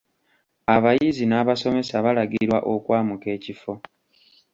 [0.75, 3.73] Abayizi n'abasomesa balagirwa okwamuka ekifo.